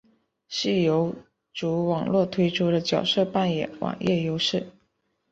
[0.47, 1.13] 是游
[1.53, 4.65] 族网络推出的角色扮演网页游戏。